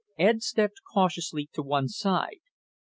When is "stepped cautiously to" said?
0.41-1.61